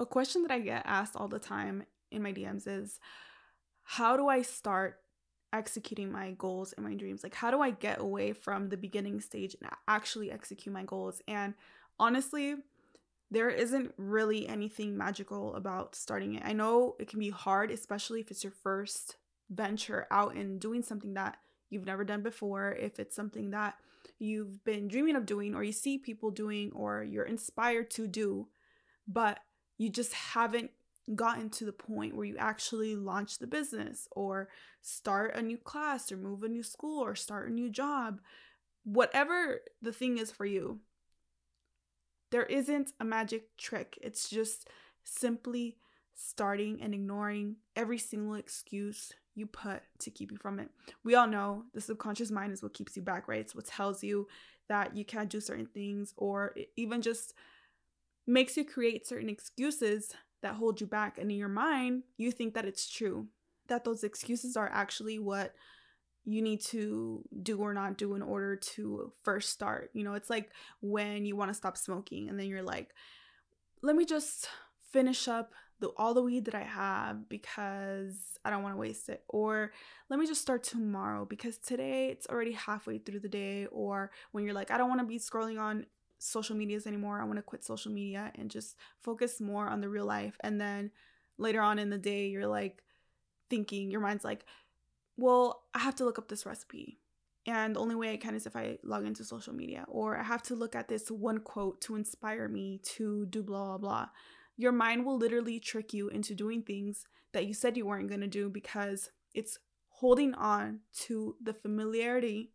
A 0.00 0.06
question 0.06 0.40
that 0.42 0.50
I 0.50 0.60
get 0.60 0.82
asked 0.86 1.14
all 1.14 1.28
the 1.28 1.38
time 1.38 1.84
in 2.10 2.22
my 2.22 2.32
DMs 2.32 2.66
is 2.66 2.98
how 3.82 4.16
do 4.16 4.28
I 4.28 4.40
start 4.40 4.96
executing 5.52 6.10
my 6.10 6.30
goals 6.32 6.72
and 6.72 6.86
my 6.86 6.94
dreams? 6.94 7.22
Like, 7.22 7.34
how 7.34 7.50
do 7.50 7.60
I 7.60 7.70
get 7.70 8.00
away 8.00 8.32
from 8.32 8.70
the 8.70 8.78
beginning 8.78 9.20
stage 9.20 9.54
and 9.60 9.70
actually 9.86 10.32
execute 10.32 10.72
my 10.72 10.84
goals? 10.84 11.20
And 11.28 11.52
honestly, 11.98 12.54
there 13.30 13.50
isn't 13.50 13.92
really 13.98 14.48
anything 14.48 14.96
magical 14.96 15.54
about 15.54 15.94
starting 15.94 16.34
it. 16.34 16.44
I 16.46 16.54
know 16.54 16.96
it 16.98 17.08
can 17.08 17.18
be 17.18 17.28
hard, 17.28 17.70
especially 17.70 18.20
if 18.20 18.30
it's 18.30 18.42
your 18.42 18.54
first 18.62 19.16
venture 19.50 20.06
out 20.10 20.34
and 20.34 20.58
doing 20.58 20.82
something 20.82 21.12
that 21.14 21.36
you've 21.68 21.84
never 21.84 22.04
done 22.04 22.22
before, 22.22 22.72
if 22.72 22.98
it's 22.98 23.14
something 23.14 23.50
that 23.50 23.74
you've 24.18 24.64
been 24.64 24.88
dreaming 24.88 25.16
of 25.16 25.26
doing 25.26 25.54
or 25.54 25.62
you 25.62 25.72
see 25.72 25.98
people 25.98 26.30
doing 26.30 26.72
or 26.72 27.04
you're 27.04 27.24
inspired 27.24 27.90
to 27.90 28.06
do, 28.06 28.48
but 29.06 29.40
you 29.80 29.88
just 29.88 30.12
haven't 30.12 30.70
gotten 31.14 31.48
to 31.48 31.64
the 31.64 31.72
point 31.72 32.14
where 32.14 32.26
you 32.26 32.36
actually 32.36 32.94
launch 32.94 33.38
the 33.38 33.46
business 33.46 34.06
or 34.10 34.50
start 34.82 35.34
a 35.34 35.40
new 35.40 35.56
class 35.56 36.12
or 36.12 36.18
move 36.18 36.42
a 36.42 36.48
new 36.48 36.62
school 36.62 37.02
or 37.02 37.14
start 37.14 37.48
a 37.48 37.52
new 37.52 37.70
job. 37.70 38.20
Whatever 38.84 39.62
the 39.80 39.90
thing 39.90 40.18
is 40.18 40.30
for 40.30 40.44
you, 40.44 40.80
there 42.30 42.44
isn't 42.44 42.92
a 43.00 43.06
magic 43.06 43.56
trick. 43.56 43.98
It's 44.02 44.28
just 44.28 44.68
simply 45.02 45.78
starting 46.14 46.82
and 46.82 46.92
ignoring 46.92 47.56
every 47.74 47.98
single 47.98 48.34
excuse 48.34 49.14
you 49.34 49.46
put 49.46 49.80
to 50.00 50.10
keep 50.10 50.30
you 50.30 50.36
from 50.36 50.60
it. 50.60 50.68
We 51.04 51.14
all 51.14 51.26
know 51.26 51.64
the 51.72 51.80
subconscious 51.80 52.30
mind 52.30 52.52
is 52.52 52.62
what 52.62 52.74
keeps 52.74 52.96
you 52.96 53.02
back, 53.02 53.28
right? 53.28 53.40
It's 53.40 53.54
what 53.54 53.64
tells 53.64 54.04
you 54.04 54.28
that 54.68 54.94
you 54.94 55.06
can't 55.06 55.30
do 55.30 55.40
certain 55.40 55.64
things 55.64 56.12
or 56.18 56.54
even 56.76 57.00
just 57.00 57.32
makes 58.26 58.56
you 58.56 58.64
create 58.64 59.06
certain 59.06 59.28
excuses 59.28 60.14
that 60.42 60.54
hold 60.54 60.80
you 60.80 60.86
back. 60.86 61.18
And 61.18 61.30
in 61.30 61.36
your 61.36 61.48
mind, 61.48 62.04
you 62.16 62.30
think 62.30 62.54
that 62.54 62.64
it's 62.64 62.88
true, 62.88 63.28
that 63.68 63.84
those 63.84 64.04
excuses 64.04 64.56
are 64.56 64.70
actually 64.72 65.18
what 65.18 65.54
you 66.24 66.42
need 66.42 66.60
to 66.60 67.24
do 67.42 67.58
or 67.58 67.74
not 67.74 67.96
do 67.96 68.14
in 68.14 68.22
order 68.22 68.56
to 68.56 69.12
first 69.24 69.50
start. 69.50 69.90
You 69.94 70.04
know, 70.04 70.14
it's 70.14 70.30
like 70.30 70.50
when 70.80 71.24
you 71.24 71.36
want 71.36 71.50
to 71.50 71.54
stop 71.54 71.76
smoking 71.76 72.28
and 72.28 72.38
then 72.38 72.46
you're 72.46 72.62
like, 72.62 72.90
let 73.82 73.96
me 73.96 74.04
just 74.04 74.48
finish 74.92 75.28
up 75.28 75.52
the 75.80 75.88
all 75.96 76.12
the 76.12 76.22
weed 76.22 76.44
that 76.44 76.54
I 76.54 76.62
have 76.62 77.28
because 77.28 78.38
I 78.44 78.50
don't 78.50 78.62
want 78.62 78.74
to 78.74 78.80
waste 78.80 79.08
it. 79.08 79.24
Or 79.28 79.72
let 80.08 80.20
me 80.20 80.26
just 80.26 80.42
start 80.42 80.62
tomorrow 80.62 81.24
because 81.24 81.56
today 81.56 82.10
it's 82.10 82.26
already 82.26 82.52
halfway 82.52 82.98
through 82.98 83.20
the 83.20 83.28
day. 83.28 83.66
Or 83.66 84.10
when 84.32 84.44
you're 84.44 84.54
like, 84.54 84.70
I 84.70 84.78
don't 84.78 84.88
want 84.88 85.00
to 85.00 85.06
be 85.06 85.18
scrolling 85.18 85.58
on 85.58 85.86
social 86.20 86.54
medias 86.54 86.86
anymore. 86.86 87.20
I 87.20 87.24
want 87.24 87.36
to 87.36 87.42
quit 87.42 87.64
social 87.64 87.90
media 87.90 88.30
and 88.36 88.50
just 88.50 88.76
focus 89.00 89.40
more 89.40 89.66
on 89.66 89.80
the 89.80 89.88
real 89.88 90.04
life. 90.04 90.36
And 90.40 90.60
then 90.60 90.90
later 91.38 91.60
on 91.60 91.78
in 91.78 91.90
the 91.90 91.98
day, 91.98 92.28
you're 92.28 92.46
like 92.46 92.82
thinking, 93.48 93.90
your 93.90 94.00
mind's 94.00 94.24
like, 94.24 94.44
well, 95.16 95.64
I 95.74 95.80
have 95.80 95.96
to 95.96 96.04
look 96.04 96.18
up 96.18 96.28
this 96.28 96.46
recipe. 96.46 96.98
And 97.46 97.74
the 97.74 97.80
only 97.80 97.94
way 97.94 98.12
I 98.12 98.18
can 98.18 98.34
is 98.34 98.46
if 98.46 98.54
I 98.54 98.78
log 98.84 99.06
into 99.06 99.24
social 99.24 99.54
media, 99.54 99.84
or 99.88 100.16
I 100.18 100.22
have 100.22 100.42
to 100.44 100.54
look 100.54 100.76
at 100.76 100.88
this 100.88 101.10
one 101.10 101.40
quote 101.40 101.80
to 101.82 101.96
inspire 101.96 102.48
me 102.48 102.80
to 102.96 103.26
do 103.26 103.42
blah, 103.42 103.64
blah, 103.64 103.78
blah. 103.78 104.08
Your 104.56 104.72
mind 104.72 105.06
will 105.06 105.16
literally 105.16 105.58
trick 105.58 105.94
you 105.94 106.08
into 106.08 106.34
doing 106.34 106.62
things 106.62 107.06
that 107.32 107.46
you 107.46 107.54
said 107.54 107.76
you 107.76 107.86
weren't 107.86 108.08
going 108.08 108.20
to 108.20 108.26
do 108.26 108.50
because 108.50 109.10
it's 109.34 109.58
holding 109.88 110.34
on 110.34 110.80
to 110.92 111.36
the 111.42 111.54
familiarity, 111.54 112.52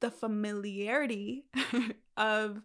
the 0.00 0.10
familiarity 0.10 1.44
of 2.16 2.62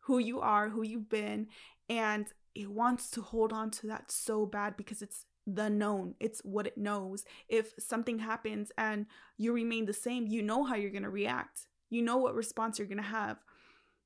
who 0.00 0.18
you 0.18 0.40
are, 0.40 0.68
who 0.68 0.82
you've 0.82 1.08
been, 1.08 1.48
and 1.88 2.26
it 2.54 2.70
wants 2.70 3.10
to 3.10 3.22
hold 3.22 3.52
on 3.52 3.70
to 3.70 3.86
that 3.86 4.10
so 4.10 4.46
bad 4.46 4.76
because 4.76 5.02
it's 5.02 5.26
the 5.46 5.70
known. 5.70 6.14
It's 6.20 6.40
what 6.40 6.66
it 6.66 6.76
knows. 6.76 7.24
If 7.48 7.72
something 7.78 8.18
happens 8.18 8.70
and 8.76 9.06
you 9.36 9.52
remain 9.52 9.86
the 9.86 9.92
same, 9.92 10.26
you 10.26 10.42
know 10.42 10.64
how 10.64 10.74
you're 10.74 10.90
going 10.90 11.02
to 11.04 11.10
react. 11.10 11.68
You 11.90 12.02
know 12.02 12.18
what 12.18 12.34
response 12.34 12.78
you're 12.78 12.88
going 12.88 12.98
to 12.98 13.04
have. 13.04 13.38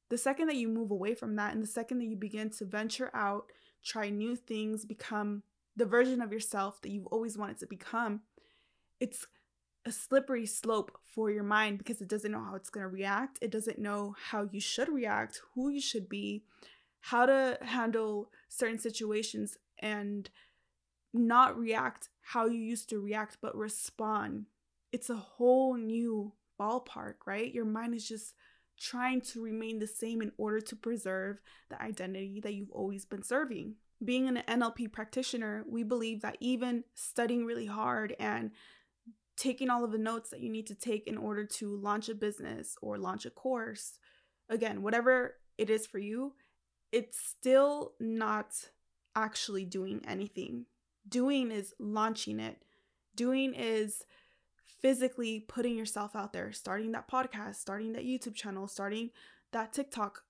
The 0.08 0.18
second 0.18 0.48
that 0.48 0.56
you 0.56 0.68
move 0.68 0.90
away 0.90 1.14
from 1.14 1.36
that 1.36 1.54
and 1.54 1.62
the 1.62 1.66
second 1.68 1.98
that 1.98 2.06
you 2.06 2.16
begin 2.16 2.50
to 2.50 2.64
venture 2.64 3.10
out, 3.14 3.46
try 3.82 4.10
new 4.10 4.36
things, 4.36 4.84
become 4.84 5.42
the 5.76 5.86
version 5.86 6.20
of 6.20 6.32
yourself 6.32 6.80
that 6.82 6.90
you've 6.90 7.06
always 7.06 7.38
wanted 7.38 7.58
to 7.58 7.66
become, 7.66 8.20
it's 9.00 9.26
a 9.84 9.92
slippery 9.92 10.46
slope 10.46 10.96
for 11.04 11.30
your 11.30 11.42
mind 11.42 11.78
because 11.78 12.00
it 12.00 12.08
doesn't 12.08 12.32
know 12.32 12.42
how 12.42 12.54
it's 12.54 12.70
going 12.70 12.84
to 12.84 12.88
react. 12.88 13.38
It 13.42 13.50
doesn't 13.50 13.78
know 13.78 14.14
how 14.30 14.48
you 14.50 14.60
should 14.60 14.88
react, 14.88 15.40
who 15.54 15.68
you 15.68 15.80
should 15.80 16.08
be, 16.08 16.44
how 17.00 17.26
to 17.26 17.58
handle 17.62 18.30
certain 18.48 18.78
situations 18.78 19.58
and 19.78 20.30
not 21.12 21.58
react 21.58 22.08
how 22.22 22.46
you 22.46 22.58
used 22.58 22.88
to 22.90 23.00
react, 23.00 23.38
but 23.42 23.56
respond. 23.56 24.46
It's 24.92 25.10
a 25.10 25.16
whole 25.16 25.74
new 25.74 26.32
ballpark, 26.60 27.14
right? 27.26 27.52
Your 27.52 27.64
mind 27.64 27.94
is 27.94 28.08
just 28.08 28.34
trying 28.78 29.20
to 29.20 29.42
remain 29.42 29.78
the 29.78 29.86
same 29.86 30.22
in 30.22 30.32
order 30.38 30.60
to 30.60 30.76
preserve 30.76 31.40
the 31.68 31.80
identity 31.82 32.40
that 32.40 32.54
you've 32.54 32.70
always 32.70 33.04
been 33.04 33.22
serving. 33.22 33.74
Being 34.04 34.28
an 34.28 34.42
NLP 34.48 34.92
practitioner, 34.92 35.64
we 35.68 35.82
believe 35.82 36.22
that 36.22 36.36
even 36.40 36.84
studying 36.94 37.44
really 37.44 37.66
hard 37.66 38.16
and 38.18 38.50
taking 39.36 39.70
all 39.70 39.84
of 39.84 39.92
the 39.92 39.98
notes 39.98 40.30
that 40.30 40.40
you 40.40 40.50
need 40.50 40.66
to 40.66 40.74
take 40.74 41.06
in 41.06 41.16
order 41.16 41.44
to 41.44 41.76
launch 41.76 42.08
a 42.08 42.14
business 42.14 42.76
or 42.82 42.98
launch 42.98 43.24
a 43.26 43.30
course, 43.30 43.98
again, 44.48 44.82
whatever 44.82 45.36
it 45.58 45.70
is 45.70 45.86
for 45.86 45.98
you, 45.98 46.34
it's 46.90 47.18
still 47.18 47.92
not 48.00 48.54
actually 49.14 49.64
doing 49.64 50.02
anything 50.06 50.66
Doing 51.08 51.50
is 51.50 51.74
launching 51.78 52.38
it. 52.38 52.62
Doing 53.14 53.54
is 53.54 54.04
physically 54.80 55.40
putting 55.40 55.76
yourself 55.76 56.14
out 56.14 56.32
there, 56.32 56.52
starting 56.52 56.92
that 56.92 57.10
podcast, 57.10 57.56
starting 57.56 57.92
that 57.92 58.04
YouTube 58.04 58.34
channel, 58.34 58.68
starting 58.68 59.10
that 59.52 59.72
TikTok 59.72 60.22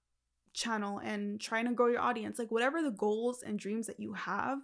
channel 0.52 0.98
and 0.98 1.40
trying 1.40 1.66
to 1.66 1.72
grow 1.72 1.86
your 1.88 2.00
audience. 2.00 2.38
Like 2.38 2.50
whatever 2.50 2.82
the 2.82 2.90
goals 2.90 3.42
and 3.42 3.58
dreams 3.58 3.86
that 3.86 4.00
you 4.00 4.14
have, 4.14 4.58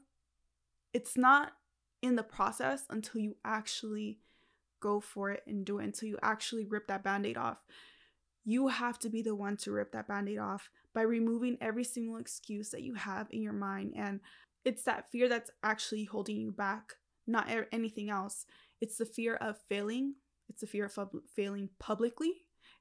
it's 0.92 1.16
not 1.16 1.52
in 2.02 2.16
the 2.16 2.22
process 2.22 2.84
until 2.90 3.20
you 3.20 3.36
actually 3.44 4.18
go 4.80 5.00
for 5.00 5.30
it 5.30 5.42
and 5.46 5.64
do 5.64 5.78
it, 5.78 5.84
until 5.84 6.08
you 6.08 6.18
actually 6.22 6.64
rip 6.64 6.86
that 6.88 7.02
band 7.02 7.26
aid 7.26 7.36
off. 7.36 7.58
You 8.44 8.68
have 8.68 8.98
to 9.00 9.10
be 9.10 9.22
the 9.22 9.34
one 9.34 9.56
to 9.58 9.72
rip 9.72 9.92
that 9.92 10.08
band 10.08 10.28
aid 10.28 10.38
off 10.38 10.70
by 10.94 11.02
removing 11.02 11.58
every 11.60 11.84
single 11.84 12.18
excuse 12.18 12.70
that 12.70 12.82
you 12.82 12.94
have 12.94 13.26
in 13.30 13.42
your 13.42 13.52
mind 13.52 13.94
and 13.96 14.20
it's 14.64 14.82
that 14.84 15.10
fear 15.10 15.28
that's 15.28 15.50
actually 15.62 16.04
holding 16.04 16.36
you 16.36 16.52
back, 16.52 16.94
not 17.26 17.48
anything 17.72 18.10
else. 18.10 18.44
It's 18.80 18.98
the 18.98 19.06
fear 19.06 19.36
of 19.36 19.56
failing. 19.68 20.14
It's 20.48 20.60
the 20.60 20.66
fear 20.66 20.84
of 20.84 21.10
failing 21.34 21.70
publicly. 21.78 22.32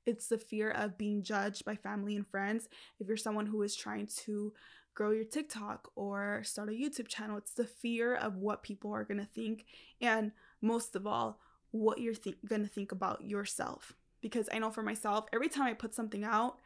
It's 0.07 0.27
the 0.27 0.37
fear 0.37 0.71
of 0.71 0.97
being 0.97 1.21
judged 1.21 1.65
by 1.65 1.75
family 1.75 2.15
and 2.15 2.25
friends. 2.25 2.69
If 2.99 3.07
you're 3.07 3.17
someone 3.17 3.45
who 3.45 3.61
is 3.61 3.75
trying 3.75 4.07
to 4.25 4.53
grow 4.95 5.11
your 5.11 5.25
TikTok 5.25 5.91
or 5.95 6.41
start 6.43 6.69
a 6.69 6.71
YouTube 6.71 7.09
channel, 7.09 7.37
it's 7.37 7.53
the 7.53 7.65
fear 7.65 8.15
of 8.15 8.37
what 8.37 8.63
people 8.63 8.91
are 8.93 9.03
going 9.03 9.19
to 9.19 9.25
think. 9.25 9.65
And 10.01 10.31
most 10.61 10.95
of 10.95 11.05
all, 11.05 11.39
what 11.71 11.99
you're 11.99 12.13
th- 12.13 12.37
going 12.47 12.63
to 12.63 12.69
think 12.69 12.93
about 12.93 13.25
yourself. 13.25 13.93
Because 14.21 14.47
I 14.51 14.59
know 14.59 14.71
for 14.71 14.81
myself, 14.81 15.25
every 15.33 15.49
time 15.49 15.67
I 15.67 15.73
put 15.73 15.93
something 15.93 16.23
out, 16.23 16.57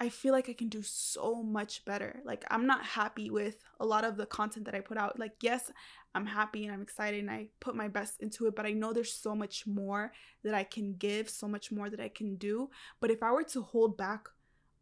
I 0.00 0.08
feel 0.08 0.32
like 0.32 0.48
I 0.48 0.54
can 0.54 0.68
do 0.68 0.82
so 0.82 1.42
much 1.42 1.84
better. 1.84 2.20
Like 2.24 2.44
I'm 2.50 2.66
not 2.66 2.84
happy 2.84 3.30
with 3.30 3.56
a 3.78 3.86
lot 3.86 4.04
of 4.04 4.16
the 4.16 4.26
content 4.26 4.66
that 4.66 4.74
I 4.74 4.80
put 4.80 4.98
out. 4.98 5.18
Like 5.18 5.34
yes, 5.40 5.70
I'm 6.14 6.26
happy 6.26 6.64
and 6.64 6.72
I'm 6.72 6.82
excited 6.82 7.20
and 7.20 7.30
I 7.30 7.48
put 7.60 7.74
my 7.74 7.88
best 7.88 8.22
into 8.22 8.46
it, 8.46 8.54
but 8.54 8.66
I 8.66 8.72
know 8.72 8.92
there's 8.92 9.12
so 9.12 9.34
much 9.34 9.66
more 9.66 10.12
that 10.44 10.54
I 10.54 10.62
can 10.64 10.94
give, 10.94 11.28
so 11.28 11.48
much 11.48 11.72
more 11.72 11.90
that 11.90 12.00
I 12.00 12.08
can 12.08 12.36
do. 12.36 12.70
But 13.00 13.10
if 13.10 13.22
I 13.22 13.32
were 13.32 13.42
to 13.44 13.62
hold 13.62 13.96
back 13.96 14.28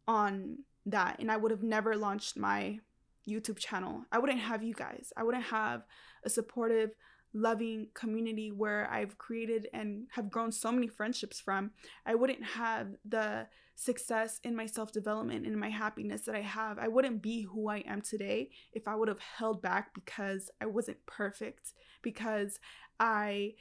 on 0.07 0.59
that 0.85 1.19
and 1.19 1.31
I 1.31 1.37
would 1.37 1.51
have 1.51 1.63
never 1.63 1.95
launched 1.95 2.37
my 2.37 2.79
YouTube 3.27 3.57
channel, 3.57 4.05
I 4.11 4.19
wouldn't 4.19 4.39
have 4.39 4.63
you 4.63 4.73
guys. 4.73 5.11
I 5.17 5.23
wouldn't 5.23 5.45
have 5.45 5.83
a 6.23 6.29
supportive 6.29 6.91
loving 7.33 7.87
community 7.93 8.51
where 8.51 8.89
I've 8.91 9.17
created 9.17 9.67
and 9.73 10.07
have 10.11 10.29
grown 10.29 10.51
so 10.51 10.71
many 10.71 10.87
friendships 10.87 11.39
from, 11.39 11.71
I 12.05 12.15
wouldn't 12.15 12.43
have 12.43 12.95
the 13.05 13.47
success 13.75 14.39
in 14.43 14.55
my 14.55 14.65
self 14.65 14.91
development 14.91 15.45
and 15.45 15.59
my 15.59 15.69
happiness 15.69 16.21
that 16.21 16.35
I 16.35 16.41
have. 16.41 16.77
I 16.77 16.87
wouldn't 16.87 17.21
be 17.21 17.41
who 17.41 17.69
I 17.69 17.77
am 17.79 18.01
today 18.01 18.51
if 18.71 18.87
I 18.87 18.95
would 18.95 19.07
have 19.07 19.19
held 19.19 19.61
back 19.61 19.93
because 19.93 20.51
I 20.61 20.65
wasn't 20.65 21.05
perfect, 21.05 21.73
because 22.01 22.59
I 22.99 23.55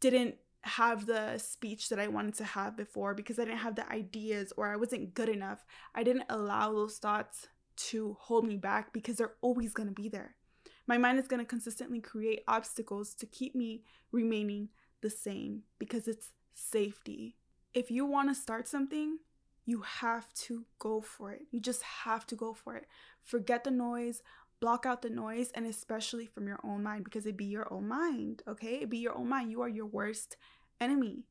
didn't 0.00 0.36
have 0.62 1.04
the 1.04 1.36
speech 1.36 1.90
that 1.90 1.98
I 1.98 2.08
wanted 2.08 2.34
to 2.36 2.44
have 2.44 2.76
before, 2.76 3.14
because 3.14 3.38
I 3.38 3.44
didn't 3.44 3.58
have 3.58 3.76
the 3.76 3.90
ideas 3.90 4.52
or 4.56 4.72
I 4.72 4.76
wasn't 4.76 5.14
good 5.14 5.28
enough. 5.28 5.64
I 5.94 6.02
didn't 6.02 6.24
allow 6.30 6.72
those 6.72 6.96
thoughts 6.96 7.48
to 7.76 8.16
hold 8.20 8.46
me 8.46 8.56
back 8.56 8.92
because 8.92 9.16
they're 9.16 9.34
always 9.42 9.74
going 9.74 9.88
to 9.88 9.94
be 9.94 10.08
there. 10.08 10.36
My 10.86 10.98
mind 10.98 11.18
is 11.18 11.28
going 11.28 11.40
to 11.40 11.46
consistently 11.46 12.00
create 12.00 12.44
obstacles 12.46 13.14
to 13.14 13.26
keep 13.26 13.54
me 13.54 13.82
remaining 14.12 14.68
the 15.00 15.10
same 15.10 15.62
because 15.78 16.08
it's 16.08 16.32
safety. 16.54 17.36
If 17.72 17.90
you 17.90 18.04
want 18.04 18.28
to 18.28 18.34
start 18.34 18.68
something, 18.68 19.18
you 19.66 19.80
have 19.80 20.32
to 20.34 20.64
go 20.78 21.00
for 21.00 21.32
it. 21.32 21.42
You 21.50 21.60
just 21.60 21.82
have 21.82 22.26
to 22.26 22.36
go 22.36 22.52
for 22.52 22.76
it. 22.76 22.86
Forget 23.22 23.64
the 23.64 23.70
noise, 23.70 24.22
block 24.60 24.84
out 24.86 25.02
the 25.02 25.10
noise 25.10 25.50
and 25.54 25.66
especially 25.66 26.26
from 26.26 26.46
your 26.46 26.60
own 26.64 26.82
mind 26.82 27.04
because 27.04 27.26
it 27.26 27.36
be 27.36 27.46
your 27.46 27.72
own 27.72 27.88
mind, 27.88 28.42
okay? 28.46 28.76
It 28.82 28.90
be 28.90 28.98
your 28.98 29.16
own 29.16 29.28
mind. 29.28 29.50
You 29.50 29.62
are 29.62 29.68
your 29.68 29.86
worst 29.86 30.36
enemy. 30.80 31.24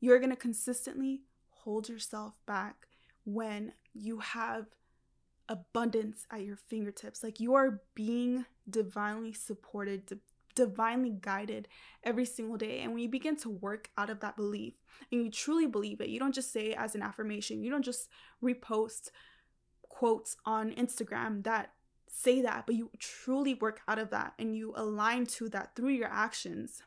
You're 0.00 0.18
going 0.18 0.30
to 0.30 0.36
consistently 0.36 1.22
hold 1.48 1.88
yourself 1.88 2.34
back 2.46 2.86
when 3.24 3.72
you 3.94 4.18
have 4.20 4.66
abundance 5.48 6.26
at 6.30 6.42
your 6.42 6.56
fingertips. 6.56 7.22
Like 7.22 7.40
you 7.40 7.54
are 7.54 7.82
being 7.94 8.46
divinely 8.70 9.32
supported, 9.32 10.06
di- 10.06 10.16
divinely 10.54 11.16
guided 11.20 11.68
every 12.04 12.24
single 12.24 12.56
day. 12.56 12.80
And 12.80 12.92
when 12.92 13.02
you 13.02 13.08
begin 13.08 13.36
to 13.36 13.50
work 13.50 13.90
out 13.96 14.10
of 14.10 14.20
that 14.20 14.36
belief 14.36 14.74
and 15.10 15.24
you 15.24 15.30
truly 15.30 15.66
believe 15.66 16.00
it, 16.00 16.08
you 16.08 16.18
don't 16.18 16.34
just 16.34 16.52
say 16.52 16.70
it 16.70 16.78
as 16.78 16.94
an 16.94 17.02
affirmation, 17.02 17.62
you 17.62 17.70
don't 17.70 17.84
just 17.84 18.08
repost 18.42 19.10
quotes 19.88 20.36
on 20.44 20.72
Instagram 20.72 21.44
that 21.44 21.72
say 22.08 22.42
that, 22.42 22.66
but 22.66 22.74
you 22.74 22.90
truly 22.98 23.54
work 23.54 23.80
out 23.86 23.98
of 23.98 24.10
that 24.10 24.34
and 24.38 24.56
you 24.56 24.72
align 24.76 25.26
to 25.26 25.48
that 25.48 25.76
through 25.76 25.90
your 25.90 26.08
actions, 26.08 26.82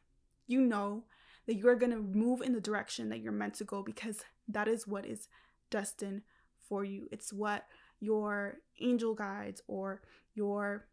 you 0.48 0.62
know 0.62 1.04
that 1.46 1.56
you're 1.56 1.76
going 1.76 1.92
to 1.92 2.00
move 2.00 2.42
in 2.42 2.54
the 2.54 2.62
direction 2.62 3.10
that 3.10 3.20
you're 3.20 3.32
meant 3.32 3.54
to 3.56 3.64
go 3.64 3.82
because 3.82 4.24
that 4.48 4.68
is 4.68 4.88
what 4.88 5.06
is 5.06 5.28
destined 5.70 6.22
for 6.68 6.84
you. 6.84 7.08
It's 7.12 7.34
what 7.34 7.66
your 8.00 8.58
angel 8.80 9.14
guides 9.14 9.62
or 9.68 10.02
your 10.36 10.88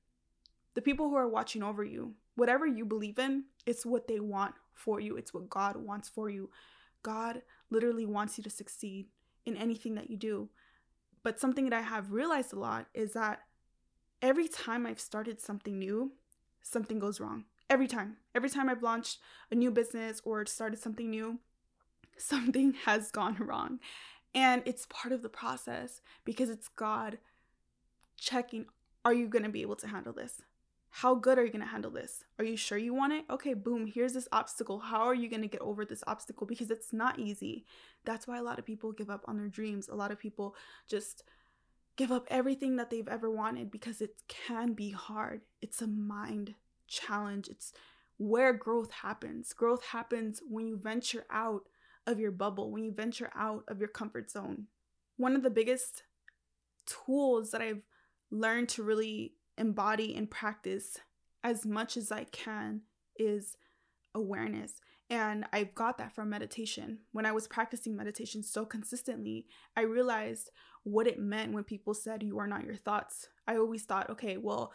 the 0.81 0.85
people 0.85 1.11
who 1.11 1.17
are 1.17 1.29
watching 1.29 1.62
over 1.62 1.85
you, 1.85 2.15
whatever 2.37 2.67
you 2.67 2.87
believe 2.87 3.19
in, 3.19 3.44
it's 3.67 3.85
what 3.85 4.09
they 4.09 4.19
want 4.19 4.55
for 4.73 4.99
you. 4.99 5.19
It's 5.19 5.35
what 5.35 5.50
God 5.50 5.77
wants 5.77 6.09
for 6.09 6.31
you. 6.31 6.49
God 7.03 7.43
literally 7.69 8.06
wants 8.06 8.38
you 8.38 8.44
to 8.44 8.49
succeed 8.49 9.09
in 9.44 9.59
anything 9.59 9.94
that 9.97 10.09
you 10.09 10.17
do. 10.17 10.49
But 11.23 11.38
something 11.38 11.69
that 11.69 11.77
I 11.77 11.82
have 11.82 12.12
realized 12.12 12.55
a 12.55 12.59
lot 12.59 12.87
is 12.94 13.12
that 13.12 13.41
every 14.23 14.49
time 14.49 14.87
I've 14.87 15.00
started 15.00 15.38
something 15.38 15.79
new, 15.79 16.12
something 16.62 16.99
goes 16.99 17.21
wrong. 17.21 17.44
Every 17.69 17.87
time. 17.87 18.17
Every 18.35 18.49
time 18.49 18.71
I've 18.71 18.82
launched 18.82 19.19
a 19.50 19.56
new 19.56 19.71
business 19.71 20.23
or 20.25 20.47
started 20.47 20.79
something 20.79 21.11
new, 21.11 21.41
something 22.17 22.73
has 22.87 23.11
gone 23.11 23.37
wrong. 23.38 23.81
And 24.35 24.62
it's 24.65 24.87
part 24.87 25.12
of 25.12 25.21
the 25.21 25.29
process 25.29 26.00
because 26.25 26.49
it's 26.49 26.69
God 26.69 27.19
checking 28.17 28.65
are 29.05 29.12
you 29.12 29.29
going 29.29 29.44
to 29.44 29.50
be 29.50 29.61
able 29.62 29.77
to 29.77 29.88
handle 29.88 30.15
this? 30.15 30.43
How 30.93 31.15
good 31.15 31.39
are 31.39 31.45
you 31.45 31.53
going 31.53 31.65
to 31.65 31.71
handle 31.71 31.91
this? 31.91 32.25
Are 32.39 32.45
you 32.45 32.57
sure 32.57 32.77
you 32.77 32.93
want 32.93 33.13
it? 33.13 33.25
Okay, 33.31 33.55
boom, 33.55 33.87
here's 33.87 34.13
this 34.13 34.29
obstacle. 34.33 34.81
How 34.81 35.03
are 35.03 35.15
you 35.15 35.29
going 35.29 35.43
to 35.43 35.49
get 35.49 35.61
over 35.61 35.85
this 35.85 36.03
obstacle? 36.07 36.47
Because 36.47 36.71
it's 36.71 36.93
not 36.93 37.19
easy. 37.19 37.65
That's 38.05 38.27
why 38.27 38.39
a 38.39 38.43
lot 38.43 38.59
of 38.59 38.67
people 38.67 38.91
give 38.93 39.09
up 39.09 39.25
on 39.29 39.37
their 39.37 39.49
dreams. 39.49 39.89
A 39.89 39.95
lot 39.95 40.11
of 40.11 40.19
people 40.19 40.57
just 40.89 41.23
give 41.97 42.11
up 42.11 42.27
everything 42.29 42.77
that 42.77 42.91
they've 42.91 43.07
ever 43.09 43.31
wanted 43.31 43.71
because 43.71 44.01
it 44.01 44.17
can 44.27 44.73
be 44.73 44.91
hard. 44.91 45.43
It's 45.63 45.81
a 45.81 45.87
mind 45.87 46.55
challenge. 46.89 47.49
It's 47.49 47.73
where 48.19 48.53
growth 48.53 48.91
happens. 48.91 49.53
Growth 49.53 49.85
happens 49.85 50.43
when 50.49 50.67
you 50.67 50.77
venture 50.77 51.25
out 51.31 51.63
of 52.07 52.19
your 52.19 52.33
bubble, 52.33 52.73
when 52.73 52.83
you 52.83 52.93
venture 52.93 53.31
out 53.37 53.65
of 53.69 53.79
your 53.79 53.89
comfort 53.89 54.31
zone. 54.31 54.67
One 55.17 55.37
of 55.37 55.43
the 55.43 55.51
biggest 55.51 56.03
tools 56.85 57.53
that 57.53 57.63
I've 57.63 57.83
learned 58.31 58.69
to 58.71 58.83
really 58.83 59.35
embody 59.61 60.17
and 60.17 60.31
practice 60.31 60.99
as 61.45 61.65
much 61.65 61.97
as 61.97 62.11
I 62.11 62.25
can 62.25 62.83
is 63.17 63.57
awareness. 64.15 64.81
And 65.09 65.45
I've 65.53 65.75
got 65.75 65.99
that 65.99 66.15
from 66.15 66.31
meditation. 66.31 67.01
When 67.12 67.27
I 67.27 67.33
was 67.33 67.49
practicing 67.49 67.97
meditation 67.97 68.43
so 68.43 68.65
consistently, 68.65 69.47
I 69.77 69.83
realized 69.83 70.51
what 70.85 71.07
it 71.07 71.19
meant 71.19 71.53
when 71.53 71.65
people 71.65 71.95
said 71.95 72.23
you 72.23 72.39
are 72.39 72.47
not 72.47 72.65
your 72.65 72.77
thoughts. 72.77 73.29
I 73.47 73.57
always 73.57 73.83
thought, 73.83 74.11
okay, 74.11 74.37
well, 74.37 74.73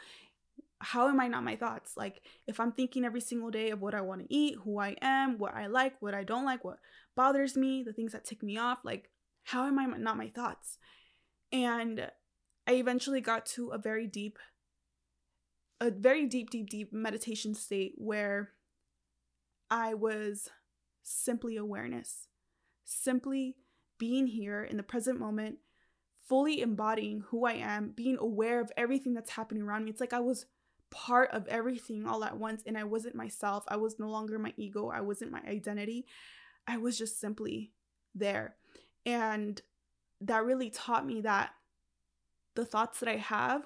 how 0.80 1.08
am 1.08 1.20
I 1.20 1.28
not 1.28 1.44
my 1.44 1.56
thoughts? 1.56 1.94
Like, 1.96 2.22
if 2.48 2.60
I'm 2.60 2.74
thinking 2.74 3.06
every 3.06 3.22
single 3.22 3.50
day 3.50 3.72
of 3.72 3.82
what 3.82 3.96
I 3.96 4.02
want 4.02 4.22
to 4.22 4.34
eat, 4.34 4.58
who 4.64 4.80
I 4.80 4.96
am, 5.02 5.38
what 5.38 5.56
I 5.56 5.68
like, 5.68 6.02
what 6.02 6.14
I 6.14 6.24
don't 6.24 6.46
like, 6.46 6.64
what 6.64 6.80
bothers 7.16 7.56
me, 7.56 7.84
the 7.84 7.94
things 7.94 8.12
that 8.12 8.26
tick 8.26 8.44
me 8.44 8.58
off, 8.58 8.80
like, 8.84 9.10
how 9.44 9.66
am 9.66 9.80
I 9.80 9.86
not 9.86 10.18
my 10.18 10.28
thoughts? 10.28 10.78
And 11.52 12.12
I 12.68 12.74
eventually 12.74 13.22
got 13.22 13.46
to 13.48 13.70
a 13.70 13.78
very 13.78 14.06
deep, 14.06 14.38
a 15.82 15.92
very 15.92 16.26
deep, 16.26 16.50
deep, 16.50 16.70
deep 16.70 16.94
meditation 16.94 17.54
state 17.54 17.94
where 17.98 18.52
I 19.70 19.94
was 19.94 20.50
simply 21.04 21.58
awareness, 21.58 22.28
simply 22.84 23.58
being 23.98 24.28
here 24.28 24.64
in 24.64 24.78
the 24.78 24.84
present 24.84 25.20
moment, 25.20 25.58
fully 26.28 26.62
embodying 26.62 27.22
who 27.28 27.46
I 27.46 27.54
am, 27.54 27.90
being 27.90 28.18
aware 28.20 28.60
of 28.60 28.72
everything 28.78 29.14
that's 29.14 29.32
happening 29.32 29.64
around 29.64 29.86
me. 29.86 29.92
It's 29.92 30.02
like 30.02 30.14
I 30.14 30.20
was 30.20 30.46
part 30.92 31.32
of 31.32 31.48
everything 31.48 32.06
all 32.06 32.24
at 32.24 32.38
once 32.38 32.64
and 32.66 32.78
I 32.78 32.84
wasn't 32.84 33.16
myself. 33.16 33.64
I 33.68 33.76
was 33.76 34.00
no 34.00 34.10
longer 34.10 34.40
my 34.40 34.54
ego. 34.58 34.90
I 34.90 35.02
wasn't 35.02 35.32
my 35.32 35.42
identity. 35.48 36.06
I 36.68 36.78
was 36.78 36.98
just 36.98 37.20
simply 37.20 37.72
there. 38.14 38.56
And 39.06 39.62
that 40.22 40.46
really 40.46 40.70
taught 40.70 41.06
me 41.06 41.22
that 41.22 41.52
the 42.56 42.66
thoughts 42.66 43.00
that 43.02 43.10
I 43.10 43.18
have 43.18 43.64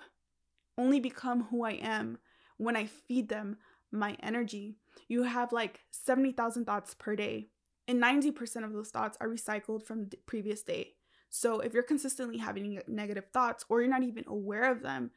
only 0.79 0.99
become 0.99 1.43
who 1.51 1.63
I 1.63 1.73
am 1.73 2.17
when 2.57 2.75
I 2.75 2.85
feed 2.85 3.29
them 3.29 3.57
my 3.91 4.15
energy. 4.23 4.77
You 5.07 5.23
have 5.23 5.51
like 5.51 5.81
70,000 5.91 6.65
thoughts 6.65 6.95
per 6.95 7.15
day, 7.15 7.49
and 7.87 8.01
90% 8.01 8.63
of 8.63 8.73
those 8.73 8.89
thoughts 8.89 9.17
are 9.19 9.27
recycled 9.27 9.83
from 9.83 10.09
the 10.09 10.17
previous 10.25 10.63
day. 10.63 10.93
So 11.29 11.59
if 11.59 11.73
you're 11.73 11.83
consistently 11.83 12.37
having 12.37 12.81
negative 12.87 13.25
thoughts 13.31 13.65
or 13.69 13.81
you're 13.81 13.89
not 13.89 14.03
even 14.03 14.23
aware 14.27 14.71
of 14.71 14.81
them, 14.81 15.11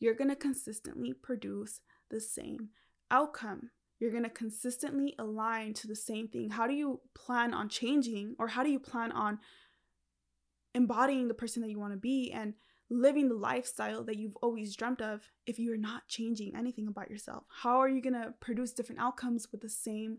you're 0.00 0.14
going 0.14 0.30
to 0.30 0.36
consistently 0.36 1.14
produce 1.14 1.80
the 2.10 2.20
same 2.20 2.70
outcome. 3.10 3.70
You're 3.98 4.10
going 4.10 4.24
to 4.24 4.30
consistently 4.30 5.14
align 5.18 5.72
to 5.74 5.86
the 5.86 5.96
same 5.96 6.28
thing. 6.28 6.50
How 6.50 6.66
do 6.66 6.74
you 6.74 7.00
plan 7.14 7.54
on 7.54 7.70
changing 7.70 8.36
or 8.38 8.48
how 8.48 8.62
do 8.62 8.70
you 8.70 8.78
plan 8.78 9.12
on 9.12 9.38
embodying 10.74 11.28
the 11.28 11.34
person 11.34 11.62
that 11.62 11.70
you 11.70 11.78
want 11.78 11.94
to 11.94 11.98
be 11.98 12.30
and 12.30 12.52
living 12.88 13.28
the 13.28 13.34
lifestyle 13.34 14.04
that 14.04 14.16
you've 14.16 14.36
always 14.36 14.76
dreamt 14.76 15.02
of 15.02 15.30
if 15.46 15.58
you're 15.58 15.76
not 15.76 16.06
changing 16.08 16.54
anything 16.54 16.86
about 16.86 17.10
yourself? 17.10 17.44
How 17.62 17.80
are 17.80 17.88
you 17.88 18.00
going 18.00 18.14
to 18.14 18.34
produce 18.40 18.72
different 18.72 19.00
outcomes 19.00 19.48
with 19.50 19.60
the 19.60 19.68
same 19.68 20.18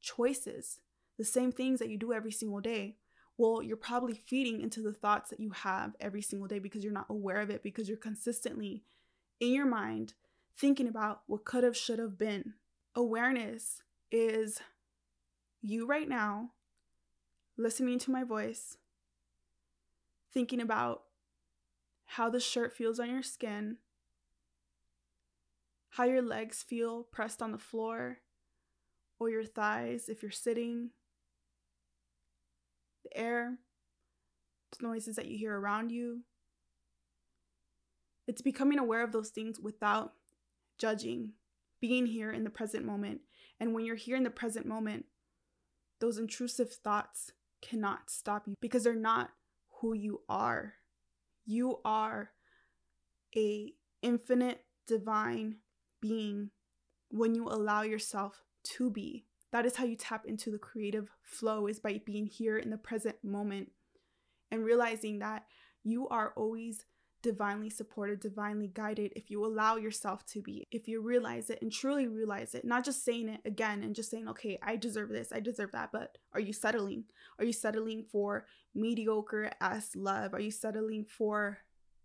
choices, 0.00 0.80
the 1.18 1.24
same 1.24 1.52
things 1.52 1.78
that 1.78 1.90
you 1.90 1.98
do 1.98 2.12
every 2.12 2.32
single 2.32 2.60
day? 2.60 2.96
Well, 3.36 3.62
you're 3.62 3.76
probably 3.76 4.14
feeding 4.26 4.62
into 4.62 4.82
the 4.82 4.92
thoughts 4.92 5.30
that 5.30 5.40
you 5.40 5.50
have 5.50 5.94
every 6.00 6.22
single 6.22 6.48
day 6.48 6.58
because 6.58 6.82
you're 6.82 6.92
not 6.92 7.06
aware 7.08 7.40
of 7.40 7.50
it, 7.50 7.62
because 7.62 7.88
you're 7.88 7.96
consistently 7.96 8.82
in 9.38 9.52
your 9.52 9.66
mind 9.66 10.14
thinking 10.56 10.88
about 10.88 11.22
what 11.26 11.44
could 11.44 11.62
have, 11.62 11.76
should 11.76 12.00
have 12.00 12.18
been. 12.18 12.54
Awareness 12.96 13.82
is 14.10 14.60
you 15.62 15.86
right 15.86 16.08
now 16.08 16.50
listening 17.56 17.98
to 18.00 18.10
my 18.10 18.24
voice, 18.24 18.78
thinking 20.32 20.60
about 20.60 21.02
how 22.12 22.30
the 22.30 22.40
shirt 22.40 22.72
feels 22.72 22.98
on 22.98 23.10
your 23.10 23.22
skin, 23.22 23.76
how 25.90 26.04
your 26.04 26.22
legs 26.22 26.62
feel 26.62 27.02
pressed 27.02 27.42
on 27.42 27.52
the 27.52 27.58
floor 27.58 28.18
or 29.20 29.28
your 29.28 29.44
thighs 29.44 30.08
if 30.08 30.22
you're 30.22 30.30
sitting, 30.30 30.90
the 33.04 33.16
air, 33.16 33.58
the 34.72 34.86
noises 34.86 35.16
that 35.16 35.26
you 35.26 35.36
hear 35.36 35.54
around 35.54 35.90
you. 35.90 36.22
It's 38.26 38.42
becoming 38.42 38.78
aware 38.78 39.04
of 39.04 39.12
those 39.12 39.28
things 39.28 39.60
without 39.60 40.14
judging, 40.78 41.32
being 41.78 42.06
here 42.06 42.30
in 42.30 42.44
the 42.44 42.50
present 42.50 42.86
moment. 42.86 43.20
And 43.60 43.74
when 43.74 43.84
you're 43.84 43.96
here 43.96 44.16
in 44.16 44.24
the 44.24 44.30
present 44.30 44.64
moment, 44.64 45.04
those 46.00 46.16
intrusive 46.16 46.72
thoughts 46.72 47.32
cannot 47.60 48.08
stop 48.08 48.46
you 48.46 48.54
because 48.62 48.84
they're 48.84 48.94
not 48.94 49.30
who 49.80 49.94
you 49.94 50.22
are. 50.28 50.74
You 51.50 51.78
are 51.82 52.32
a 53.34 53.72
infinite 54.02 54.66
divine 54.86 55.56
being 55.98 56.50
when 57.10 57.34
you 57.34 57.48
allow 57.48 57.80
yourself 57.80 58.42
to 58.76 58.90
be. 58.90 59.24
That 59.50 59.64
is 59.64 59.74
how 59.74 59.86
you 59.86 59.96
tap 59.96 60.26
into 60.26 60.50
the 60.50 60.58
creative 60.58 61.08
flow 61.22 61.66
is 61.66 61.80
by 61.80 62.02
being 62.04 62.26
here 62.26 62.58
in 62.58 62.68
the 62.68 62.76
present 62.76 63.16
moment 63.24 63.70
and 64.50 64.62
realizing 64.62 65.20
that 65.20 65.46
you 65.82 66.06
are 66.08 66.34
always 66.36 66.84
divinely 67.22 67.68
supported, 67.68 68.20
divinely 68.20 68.68
guided 68.68 69.12
if 69.16 69.30
you 69.30 69.44
allow 69.44 69.76
yourself 69.76 70.24
to 70.26 70.40
be, 70.40 70.66
if 70.70 70.86
you 70.86 71.00
realize 71.00 71.50
it 71.50 71.60
and 71.62 71.72
truly 71.72 72.06
realize 72.06 72.54
it, 72.54 72.64
not 72.64 72.84
just 72.84 73.04
saying 73.04 73.28
it 73.28 73.40
again 73.44 73.82
and 73.82 73.94
just 73.94 74.10
saying, 74.10 74.28
okay, 74.28 74.58
I 74.62 74.76
deserve 74.76 75.08
this, 75.08 75.32
I 75.32 75.40
deserve 75.40 75.72
that, 75.72 75.90
but 75.92 76.18
are 76.32 76.40
you 76.40 76.52
settling? 76.52 77.04
Are 77.38 77.44
you 77.44 77.52
settling 77.52 78.04
for 78.04 78.46
mediocre 78.74 79.50
ass 79.60 79.90
love? 79.96 80.32
Are 80.32 80.40
you 80.40 80.50
settling 80.50 81.04
for 81.04 81.58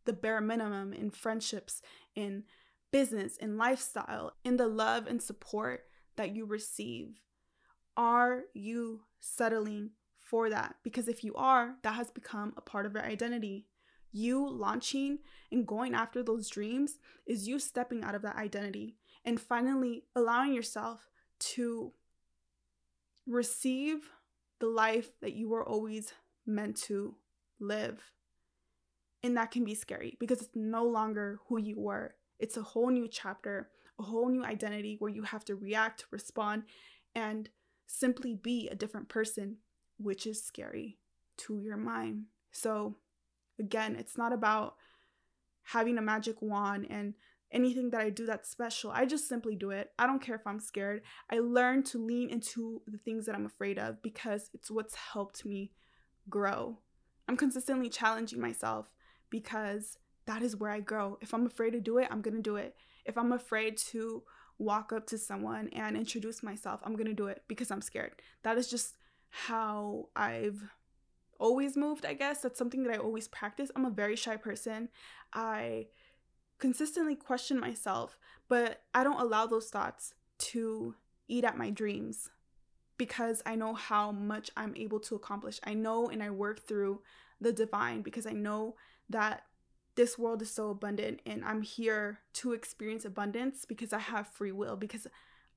the 0.05 0.13
bare 0.13 0.41
minimum 0.41 0.93
in 0.93 1.11
friendships, 1.11 1.81
in 2.15 2.43
business, 2.91 3.37
in 3.37 3.57
lifestyle, 3.57 4.33
in 4.43 4.57
the 4.57 4.67
love 4.67 5.07
and 5.07 5.21
support 5.21 5.81
that 6.15 6.35
you 6.35 6.45
receive? 6.45 7.19
Are 7.95 8.41
you 8.55 9.01
settling 9.19 9.91
for 10.17 10.49
that? 10.49 10.75
Because 10.83 11.07
if 11.07 11.23
you 11.23 11.35
are, 11.35 11.75
that 11.83 11.93
has 11.93 12.09
become 12.09 12.53
a 12.57 12.61
part 12.61 12.87
of 12.87 12.93
your 12.93 13.03
identity 13.03 13.67
You 14.13 14.47
launching 14.47 15.19
and 15.51 15.67
going 15.67 15.95
after 15.95 16.23
those 16.23 16.47
dreams 16.47 16.99
is 17.25 17.47
you 17.47 17.59
stepping 17.59 18.03
out 18.03 18.15
of 18.15 18.21
that 18.21 18.37
identity 18.37 18.95
and 19.25 19.41
finally 19.41 20.03
allowing 20.15 20.53
yourself 20.53 21.09
to 21.39 21.91
receive 23.25 24.11
the 24.59 24.67
life 24.67 25.09
that 25.21 25.33
you 25.33 25.49
were 25.49 25.67
always 25.67 26.13
meant 26.45 26.77
to 26.83 27.15
live. 27.59 28.11
And 29.23 29.35
that 29.35 29.51
can 29.51 29.65
be 29.65 29.75
scary 29.75 30.15
because 30.19 30.41
it's 30.41 30.55
no 30.55 30.85
longer 30.85 31.39
who 31.47 31.57
you 31.57 31.79
were. 31.79 32.15
It's 32.39 32.57
a 32.57 32.61
whole 32.61 32.89
new 32.89 33.07
chapter, 33.07 33.69
a 33.99 34.03
whole 34.03 34.29
new 34.29 34.43
identity 34.43 34.97
where 34.99 35.11
you 35.11 35.23
have 35.23 35.45
to 35.45 35.55
react, 35.55 36.05
respond, 36.11 36.63
and 37.15 37.49
simply 37.87 38.35
be 38.35 38.67
a 38.67 38.75
different 38.75 39.09
person, 39.09 39.57
which 39.97 40.27
is 40.27 40.43
scary 40.43 40.97
to 41.37 41.59
your 41.61 41.77
mind. 41.77 42.25
So, 42.51 42.97
again, 43.59 43.95
it's 43.95 44.17
not 44.17 44.33
about 44.33 44.75
having 45.63 45.97
a 45.97 46.01
magic 46.01 46.41
wand 46.41 46.87
and 46.89 47.13
anything 47.51 47.91
that 47.91 48.01
I 48.01 48.09
do 48.09 48.25
that's 48.25 48.49
special. 48.49 48.91
I 48.91 49.05
just 49.05 49.29
simply 49.29 49.55
do 49.55 49.69
it. 49.69 49.91
I 49.97 50.07
don't 50.07 50.21
care 50.21 50.35
if 50.35 50.45
I'm 50.45 50.59
scared. 50.59 51.01
I 51.29 51.39
learn 51.39 51.83
to 51.83 52.03
lean 52.03 52.29
into 52.29 52.81
the 52.87 52.97
things 52.97 53.25
that 53.25 53.35
I'm 53.35 53.45
afraid 53.45 53.77
of 53.77 54.01
because 54.01 54.49
it's 54.53 54.71
what's 54.71 54.95
helped 54.95 55.45
me 55.45 55.71
grow. 56.29 56.79
I'm 57.27 57.37
consistently 57.37 57.89
challenging 57.89 58.41
myself 58.41 58.91
because 59.29 59.97
that 60.25 60.41
is 60.41 60.55
where 60.55 60.71
I 60.71 60.79
grow. 60.79 61.17
If 61.21 61.33
I'm 61.33 61.45
afraid 61.45 61.71
to 61.71 61.79
do 61.79 61.99
it, 61.99 62.07
I'm 62.11 62.21
going 62.21 62.35
to 62.35 62.41
do 62.41 62.55
it. 62.55 62.75
If 63.05 63.17
I'm 63.17 63.31
afraid 63.31 63.77
to 63.89 64.23
walk 64.57 64.91
up 64.93 65.05
to 65.07 65.17
someone 65.17 65.69
and 65.73 65.95
introduce 65.95 66.43
myself, 66.43 66.81
I'm 66.83 66.95
going 66.95 67.07
to 67.07 67.13
do 67.13 67.27
it 67.27 67.43
because 67.47 67.71
I'm 67.71 67.81
scared. 67.81 68.13
That 68.43 68.57
is 68.57 68.69
just 68.69 68.95
how 69.29 70.09
I've 70.15 70.63
always 71.43 71.75
moved, 71.75 72.05
I 72.05 72.13
guess. 72.13 72.39
That's 72.39 72.57
something 72.57 72.83
that 72.83 72.93
I 72.93 72.97
always 72.97 73.27
practice. 73.27 73.69
I'm 73.75 73.85
a 73.85 73.89
very 73.91 74.15
shy 74.15 74.37
person. 74.37 74.87
I 75.33 75.87
consistently 76.57 77.15
question 77.15 77.59
myself, 77.59 78.17
but 78.47 78.81
I 78.93 79.03
don't 79.03 79.19
allow 79.19 79.45
those 79.45 79.69
thoughts 79.69 80.13
to 80.53 80.95
eat 81.27 81.43
at 81.43 81.57
my 81.57 81.69
dreams 81.69 82.29
because 82.97 83.43
I 83.45 83.55
know 83.55 83.73
how 83.73 84.13
much 84.13 84.51
I'm 84.55 84.73
able 84.77 85.01
to 85.01 85.15
accomplish. 85.15 85.59
I 85.65 85.73
know 85.73 86.07
and 86.07 86.23
I 86.23 86.29
work 86.29 86.65
through 86.65 87.01
the 87.41 87.51
divine 87.51 88.01
because 88.03 88.25
I 88.25 88.31
know 88.31 88.75
that 89.09 89.43
this 89.95 90.17
world 90.17 90.41
is 90.41 90.49
so 90.49 90.69
abundant 90.69 91.19
and 91.25 91.43
I'm 91.43 91.61
here 91.61 92.19
to 92.35 92.53
experience 92.53 93.03
abundance 93.03 93.65
because 93.65 93.91
I 93.91 93.99
have 93.99 94.27
free 94.27 94.53
will, 94.53 94.77
because 94.77 95.07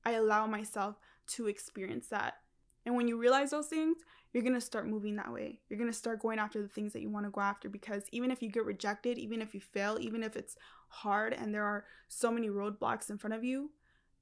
I 0.03 0.11
allow 0.11 0.47
myself 0.47 0.99
to 1.27 1.47
experience 1.47 2.07
that. 2.09 2.35
And 2.87 2.95
when 2.95 3.09
you 3.09 3.17
realize 3.17 3.51
those 3.51 3.67
things, 3.67 3.97
you're 4.31 4.43
going 4.43 4.55
to 4.55 4.61
start 4.61 4.87
moving 4.87 5.17
that 5.17 5.33
way. 5.33 5.59
You're 5.67 5.77
going 5.77 5.91
to 5.91 5.97
start 5.97 6.21
going 6.21 6.39
after 6.39 6.61
the 6.61 6.69
things 6.69 6.93
that 6.93 7.01
you 7.01 7.09
want 7.09 7.25
to 7.25 7.29
go 7.29 7.41
after 7.41 7.67
because 7.67 8.03
even 8.13 8.31
if 8.31 8.41
you 8.41 8.49
get 8.49 8.63
rejected, 8.63 9.17
even 9.17 9.41
if 9.41 9.53
you 9.53 9.59
fail, 9.59 9.97
even 9.99 10.23
if 10.23 10.37
it's 10.37 10.55
hard 10.87 11.33
and 11.33 11.53
there 11.53 11.65
are 11.65 11.83
so 12.07 12.31
many 12.31 12.47
roadblocks 12.47 13.09
in 13.09 13.17
front 13.17 13.33
of 13.33 13.43
you, 13.43 13.71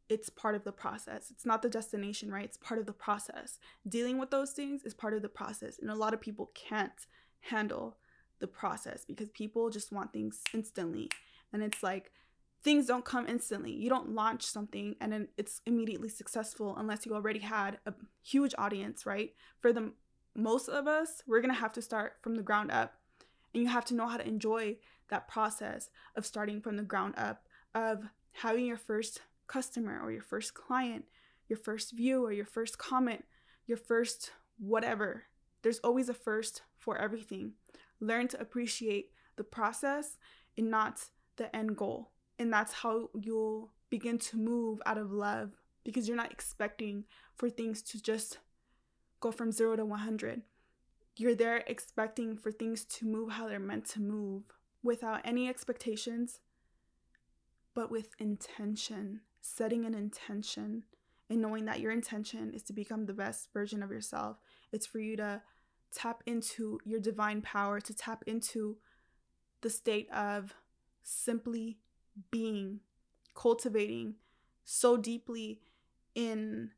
it's 0.10 0.32
part 0.32 0.56
of 0.56 0.64
the 0.64 0.72
process. 0.72 1.30
It's 1.30 1.46
not 1.46 1.62
the 1.62 1.70
destination, 1.70 2.32
right? 2.32 2.44
It's 2.44 2.58
part 2.58 2.80
of 2.80 2.88
the 2.88 2.92
process. 2.92 3.60
Dealing 3.88 4.18
with 4.18 4.32
those 4.32 4.50
things 4.50 4.84
is 4.84 4.96
part 4.96 5.14
of 5.14 5.22
the 5.22 5.30
process. 5.30 5.78
And 5.78 5.92
a 5.92 5.96
lot 5.96 6.16
of 6.16 6.22
people 6.22 6.50
can't 6.56 7.06
handle 7.42 7.98
the 8.40 8.48
process 8.48 9.06
because 9.06 9.30
people 9.30 9.70
just 9.70 9.92
want 9.92 10.12
things 10.12 10.42
instantly. 10.56 11.12
And 11.54 11.62
it's 11.62 11.84
like 11.84 12.12
things 12.66 12.88
don't 12.88 13.06
come 13.06 13.28
instantly. 13.28 13.72
You 13.72 13.90
don't 13.90 14.16
launch 14.16 14.42
something 14.42 14.96
and 15.00 15.14
then 15.14 15.28
it's 15.38 15.62
immediately 15.68 16.10
successful 16.10 16.76
unless 16.78 17.06
you 17.06 17.14
already 17.14 17.40
had 17.40 17.78
a 17.86 17.94
huge 18.24 18.56
audience, 18.58 19.06
right? 19.06 19.36
For 19.60 19.72
the 19.72 19.94
most 20.36 20.68
of 20.68 20.88
us, 20.88 21.22
we're 21.28 21.42
going 21.42 21.54
to 21.54 21.60
have 21.60 21.74
to 21.74 21.82
start 21.84 22.14
from 22.24 22.34
the 22.34 22.42
ground 22.42 22.72
up. 22.72 22.96
And 23.54 23.62
you 23.62 23.70
have 23.70 23.86
to 23.86 23.94
know 23.94 24.08
how 24.08 24.18
to 24.18 24.28
enjoy 24.28 24.78
that 25.10 25.28
process 25.28 25.92
of 26.16 26.26
starting 26.26 26.60
from 26.60 26.76
the 26.76 26.82
ground 26.82 27.14
up, 27.18 27.46
of 27.76 28.04
having 28.32 28.66
your 28.66 28.78
first 28.78 29.22
customer 29.46 30.02
or 30.02 30.12
your 30.12 30.24
first 30.24 30.56
client, 30.56 31.06
your 31.48 31.58
first 31.58 31.96
view 31.96 32.26
or 32.26 32.32
your 32.32 32.46
first 32.46 32.80
comment, 32.80 33.26
your 33.68 33.78
first 33.78 34.32
whatever. 34.58 35.26
There's 35.62 35.80
always 35.80 36.10
a 36.10 36.16
first 36.16 36.64
for 36.80 36.98
everything. 36.98 37.54
Learn 38.00 38.28
to 38.30 38.42
appreciate 38.42 39.12
the 39.36 39.44
process 39.44 40.18
and 40.58 40.72
not 40.72 41.06
the 41.38 41.56
end 41.56 41.78
goal. 41.78 42.10
And 42.38 42.52
that's 42.52 42.74
how 42.74 43.10
you'll 43.14 43.72
begin 43.90 44.18
to 44.18 44.38
move 44.38 44.82
out 44.86 44.98
of 44.98 45.12
love 45.12 45.52
because 45.84 46.08
you're 46.08 46.18
not 46.18 46.32
expecting 46.32 47.06
for 47.36 47.50
things 47.50 47.82
to 47.82 48.02
just 48.02 48.40
go 49.20 49.32
from 49.32 49.52
zero 49.52 49.76
to 49.76 49.86
100. 49.86 50.42
You're 51.16 51.36
there 51.36 51.64
expecting 51.68 52.36
for 52.38 52.52
things 52.52 52.84
to 52.86 53.06
move 53.06 53.32
how 53.32 53.48
they're 53.48 53.60
meant 53.60 53.86
to 53.90 54.02
move 54.02 54.44
without 54.84 55.22
any 55.24 55.48
expectations, 55.48 56.40
but 57.74 57.90
with 57.90 58.10
intention, 58.20 59.22
setting 59.42 59.86
an 59.86 59.94
intention 59.94 60.84
and 61.30 61.42
knowing 61.42 61.66
that 61.66 61.80
your 61.80 61.92
intention 61.92 62.54
is 62.54 62.64
to 62.64 62.74
become 62.74 63.06
the 63.06 63.14
best 63.14 63.52
version 63.54 63.82
of 63.82 63.92
yourself. 63.92 64.38
It's 64.72 64.86
for 64.86 65.00
you 65.00 65.16
to 65.18 65.42
tap 65.94 66.22
into 66.26 66.80
your 66.84 67.00
divine 67.00 67.42
power, 67.42 67.80
to 67.80 67.94
tap 67.94 68.24
into 68.28 68.78
the 69.62 69.70
state 69.70 70.12
of 70.12 70.54
simply 71.02 71.78
being, 72.32 72.80
cultivating 73.34 74.16
so 74.64 74.98
deeply 74.98 75.60
in 76.14 76.72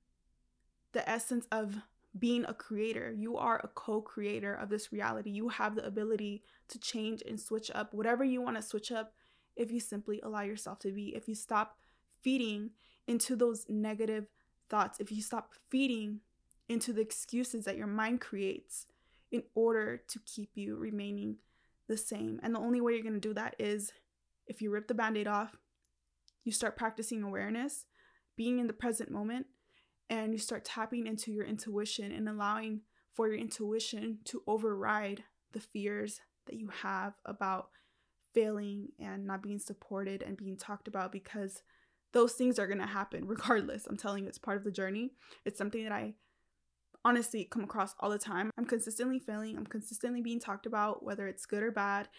the 0.94 1.08
essence 1.10 1.46
of 1.52 1.76
being 2.18 2.46
a 2.48 2.54
creator. 2.54 3.14
You 3.16 3.38
are 3.38 3.60
a 3.64 3.68
co 3.68 4.02
creator 4.02 4.54
of 4.54 4.70
this 4.70 4.92
reality. 4.92 5.30
You 5.30 5.50
have 5.50 5.76
the 5.76 5.86
ability 5.86 6.44
to 6.70 6.80
change 6.80 7.22
and 7.28 7.40
switch 7.40 7.70
up 7.74 7.94
whatever 7.94 8.24
you 8.24 8.42
want 8.42 8.58
to 8.58 8.62
switch 8.62 8.92
up 8.92 9.14
if 9.56 9.72
you 9.72 9.80
simply 9.80 10.20
allow 10.22 10.42
yourself 10.42 10.80
to 10.80 10.92
be. 10.92 11.16
If 11.16 11.28
you 11.28 11.36
stop 11.36 11.78
feeding 12.22 12.72
into 13.08 13.36
those 13.36 13.66
negative 13.70 14.28
thoughts, 14.70 15.00
if 15.00 15.12
you 15.12 15.22
stop 15.22 15.54
feeding 15.70 16.22
into 16.70 16.92
the 16.92 17.02
excuses 17.02 17.66
that 17.66 17.78
your 17.78 17.88
mind 17.88 18.22
creates 18.22 18.88
in 19.32 19.44
order 19.56 20.02
to 20.08 20.20
keep 20.26 20.52
you 20.56 20.76
remaining 20.76 21.38
the 21.88 21.98
same. 21.98 22.40
And 22.44 22.56
the 22.56 22.60
only 22.60 22.82
way 22.82 22.94
you're 22.94 23.04
going 23.04 23.14
to 23.14 23.20
do 23.20 23.34
that 23.34 23.56
is 23.60 23.92
if 24.48 24.62
you 24.62 24.72
rip 24.72 24.88
the 24.88 24.94
band 24.94 25.18
aid 25.18 25.28
off, 25.28 25.58
you 26.44 26.52
start 26.52 26.78
practicing 26.78 27.24
awareness, 27.24 27.86
being 28.36 28.60
in 28.60 28.68
the 28.68 28.74
present 28.74 29.12
moment, 29.12 29.48
and 30.10 30.32
you 30.32 30.40
start 30.40 30.64
tapping 30.64 31.08
into 31.08 31.32
your 31.32 31.46
intuition 31.46 32.12
and 32.12 32.30
allowing 32.30 32.82
for 33.14 33.28
your 33.28 33.38
intuition 33.38 34.20
to 34.26 34.44
override 34.48 35.24
the 35.52 35.60
fears 35.60 36.22
that 36.46 36.56
you 36.56 36.70
have 36.84 37.14
about 37.26 37.70
failing 38.34 38.90
and 39.00 39.26
not 39.26 39.42
being 39.42 39.60
supported 39.60 40.22
and 40.22 40.38
being 40.38 40.56
talked 40.56 40.88
about 40.88 41.12
because 41.12 41.64
those 42.14 42.34
things 42.34 42.60
are 42.60 42.68
going 42.68 42.80
to 42.80 42.86
happen 42.86 43.26
regardless. 43.28 43.86
I'm 43.88 43.98
telling 43.98 44.24
you, 44.24 44.30
it's 44.30 44.38
part 44.38 44.58
of 44.58 44.64
the 44.64 44.72
journey. 44.72 45.12
It's 45.46 45.58
something 45.58 45.84
that 45.84 45.92
I 45.92 46.14
honestly 47.04 47.46
come 47.46 47.64
across 47.64 47.96
all 48.00 48.10
the 48.10 48.20
time. 48.20 48.52
I'm 48.58 48.66
consistently 48.66 49.20
failing, 49.20 49.58
I'm 49.58 49.66
consistently 49.66 50.22
being 50.22 50.40
talked 50.40 50.66
about, 50.66 51.04
whether 51.04 51.28
it's 51.28 51.46
good 51.46 51.64
or 51.64 51.72
bad. 51.72 52.10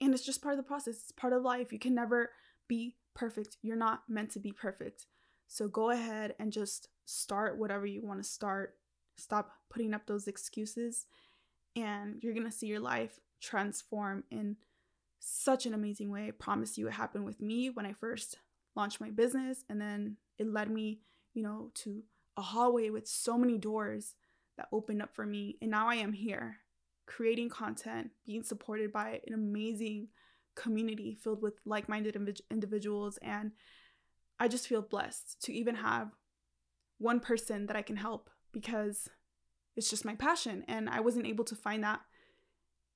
And 0.00 0.14
it's 0.14 0.24
just 0.24 0.42
part 0.42 0.54
of 0.54 0.58
the 0.58 0.68
process, 0.68 0.94
it's 1.02 1.12
part 1.12 1.32
of 1.32 1.42
life. 1.42 1.72
You 1.72 1.78
can 1.78 1.94
never 1.94 2.30
be 2.68 2.96
perfect. 3.14 3.56
You're 3.62 3.76
not 3.76 4.02
meant 4.08 4.30
to 4.32 4.38
be 4.38 4.52
perfect. 4.52 5.06
So 5.48 5.66
go 5.66 5.90
ahead 5.90 6.34
and 6.38 6.52
just 6.52 6.88
start 7.04 7.58
whatever 7.58 7.86
you 7.86 8.02
want 8.02 8.22
to 8.22 8.28
start. 8.28 8.74
Stop 9.16 9.50
putting 9.70 9.94
up 9.94 10.06
those 10.06 10.28
excuses, 10.28 11.06
and 11.74 12.16
you're 12.20 12.34
going 12.34 12.46
to 12.46 12.52
see 12.52 12.68
your 12.68 12.78
life 12.78 13.18
transform 13.40 14.22
in 14.30 14.56
such 15.18 15.66
an 15.66 15.74
amazing 15.74 16.10
way. 16.10 16.28
I 16.28 16.30
promise 16.30 16.78
you, 16.78 16.86
it 16.86 16.92
happened 16.92 17.24
with 17.24 17.40
me 17.40 17.70
when 17.70 17.84
I 17.84 17.94
first 17.94 18.36
launched 18.76 19.00
my 19.00 19.10
business, 19.10 19.64
and 19.68 19.80
then 19.80 20.18
it 20.38 20.46
led 20.46 20.70
me, 20.70 21.00
you 21.34 21.42
know, 21.42 21.72
to 21.74 22.04
a 22.36 22.42
hallway 22.42 22.90
with 22.90 23.08
so 23.08 23.36
many 23.36 23.58
doors 23.58 24.14
that 24.56 24.68
opened 24.70 25.02
up 25.02 25.14
for 25.14 25.26
me. 25.26 25.56
And 25.60 25.72
now 25.72 25.88
I 25.88 25.96
am 25.96 26.12
here 26.12 26.58
creating 27.08 27.48
content, 27.48 28.10
being 28.26 28.42
supported 28.42 28.92
by 28.92 29.20
an 29.26 29.32
amazing 29.32 30.08
community 30.54 31.14
filled 31.14 31.40
with 31.40 31.54
like 31.64 31.88
minded 31.88 32.14
individuals. 32.50 33.18
And 33.22 33.52
I 34.38 34.46
just 34.46 34.68
feel 34.68 34.82
blessed 34.82 35.40
to 35.44 35.52
even 35.52 35.76
have 35.76 36.10
one 36.98 37.18
person 37.18 37.66
that 37.66 37.76
I 37.76 37.82
can 37.82 37.96
help 37.96 38.28
because 38.52 39.08
it's 39.74 39.88
just 39.88 40.04
my 40.04 40.16
passion. 40.16 40.64
And 40.68 40.90
I 40.90 41.00
wasn't 41.00 41.26
able 41.26 41.44
to 41.46 41.56
find 41.56 41.82
that 41.82 42.00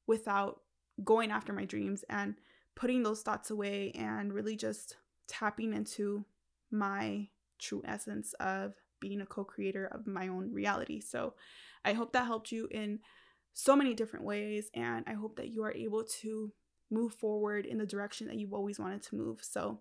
without 0.07 0.61
going 1.03 1.31
after 1.31 1.55
my 1.55 1.65
dreams 1.65 2.05
and 2.11 2.35
putting 2.75 3.03
those 3.03 3.23
thoughts 3.23 3.51
away 3.51 3.93
and 3.93 4.35
really 4.35 4.57
just 4.57 4.97
tapping 5.27 5.73
into 5.73 6.27
my 6.71 7.29
true 7.59 7.83
essence 7.87 8.35
of 8.41 8.75
being 9.01 9.23
a 9.23 9.27
co 9.27 9.43
creator 9.43 9.87
of 9.87 10.07
my 10.07 10.29
own 10.29 10.53
reality. 10.53 11.01
So 11.01 11.33
I 11.83 11.95
hope 11.95 12.13
that 12.13 12.27
helped 12.27 12.53
you 12.53 12.69
in 12.71 12.99
so 13.55 13.77
many 13.77 13.95
different 13.95 14.25
ways. 14.25 14.71
And 14.75 15.05
I 15.07 15.15
hope 15.15 15.37
that 15.37 15.49
you 15.53 15.63
are 15.63 15.73
able 15.73 16.05
to 16.23 16.53
move 16.91 17.15
forward 17.15 17.67
in 17.67 17.79
the 17.79 17.87
direction 17.87 18.27
that 18.29 18.37
you've 18.37 18.53
always 18.53 18.79
wanted 18.79 19.03
to 19.03 19.17
move. 19.17 19.41
So 19.43 19.81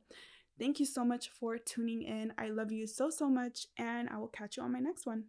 thank 0.60 0.80
you 0.80 0.86
so 0.86 1.04
much 1.04 1.30
for 1.30 1.58
tuning 1.58 2.04
in. 2.04 2.34
I 2.38 2.50
love 2.50 2.72
you 2.72 2.88
so, 2.88 3.10
so 3.10 3.30
much. 3.30 3.68
And 3.78 4.10
I 4.10 4.18
will 4.18 4.28
catch 4.28 4.58
you 4.58 4.64
on 4.64 4.72
my 4.72 4.80
next 4.80 5.06
one. 5.06 5.26